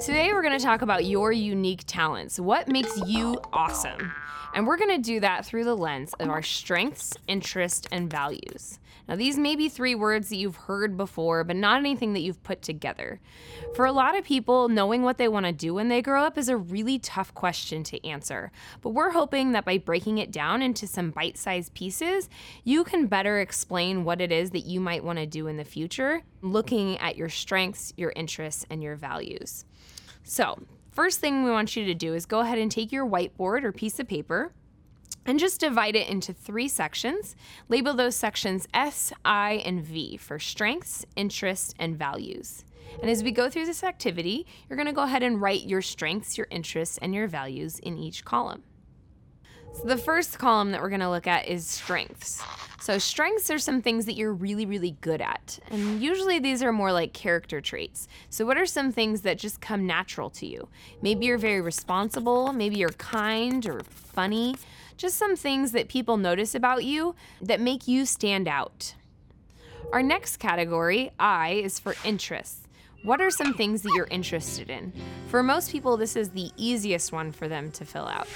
[0.00, 2.40] Today, we're going to talk about your unique talents.
[2.40, 4.10] What makes you awesome?
[4.54, 8.78] And we're going to do that through the lens of our strengths, interests, and values.
[9.08, 12.42] Now, these may be three words that you've heard before, but not anything that you've
[12.42, 13.20] put together.
[13.74, 16.36] For a lot of people, knowing what they want to do when they grow up
[16.36, 18.52] is a really tough question to answer.
[18.82, 22.28] But we're hoping that by breaking it down into some bite sized pieces,
[22.64, 25.64] you can better explain what it is that you might want to do in the
[25.64, 29.64] future, looking at your strengths, your interests, and your values.
[30.22, 30.58] So,
[30.92, 33.72] first thing we want you to do is go ahead and take your whiteboard or
[33.72, 34.52] piece of paper
[35.28, 37.36] and just divide it into three sections.
[37.68, 42.64] Label those sections S, I, and V for strengths, interests, and values.
[43.02, 45.82] And as we go through this activity, you're going to go ahead and write your
[45.82, 48.62] strengths, your interests, and your values in each column.
[49.74, 52.42] So the first column that we're going to look at is strengths.
[52.80, 55.58] So strengths are some things that you're really really good at.
[55.70, 58.08] And usually these are more like character traits.
[58.30, 60.68] So what are some things that just come natural to you?
[61.02, 64.54] Maybe you're very responsible, maybe you're kind or funny
[64.98, 68.94] just some things that people notice about you that make you stand out.
[69.92, 72.66] Our next category, I, is for interests.
[73.04, 74.92] What are some things that you're interested in?
[75.28, 78.26] For most people, this is the easiest one for them to fill out.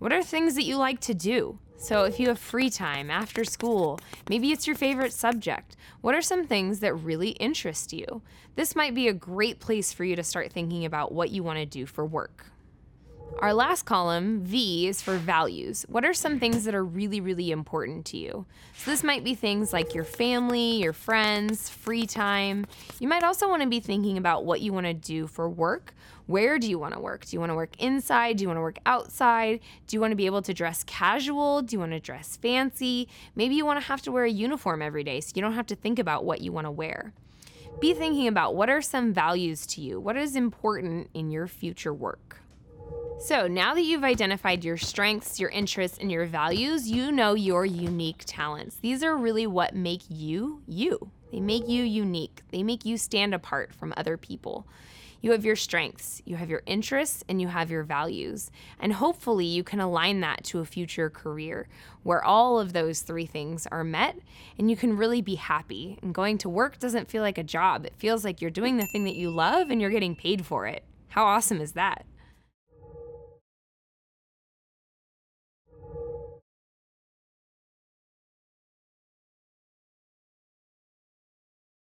[0.00, 1.58] What are things that you like to do?
[1.78, 5.76] So, if you have free time after school, maybe it's your favorite subject.
[6.02, 8.20] What are some things that really interest you?
[8.56, 11.58] This might be a great place for you to start thinking about what you want
[11.58, 12.46] to do for work.
[13.38, 15.86] Our last column, V, is for values.
[15.88, 18.44] What are some things that are really, really important to you?
[18.76, 22.66] So, this might be things like your family, your friends, free time.
[22.98, 25.94] You might also want to be thinking about what you want to do for work.
[26.26, 27.24] Where do you want to work?
[27.24, 28.36] Do you want to work inside?
[28.36, 29.60] Do you want to work outside?
[29.86, 31.62] Do you want to be able to dress casual?
[31.62, 33.08] Do you want to dress fancy?
[33.34, 35.66] Maybe you want to have to wear a uniform every day so you don't have
[35.68, 37.14] to think about what you want to wear.
[37.80, 39.98] Be thinking about what are some values to you?
[39.98, 42.40] What is important in your future work?
[43.20, 47.66] So now that you've identified your strengths, your interests, and your values, you know your
[47.66, 48.76] unique talents.
[48.76, 51.10] These are really what make you you.
[51.30, 54.66] They make you unique, they make you stand apart from other people.
[55.20, 58.50] You have your strengths, you have your interests, and you have your values.
[58.78, 61.68] And hopefully, you can align that to a future career
[62.02, 64.16] where all of those three things are met
[64.58, 65.98] and you can really be happy.
[66.00, 68.86] And going to work doesn't feel like a job, it feels like you're doing the
[68.86, 70.84] thing that you love and you're getting paid for it.
[71.08, 72.06] How awesome is that?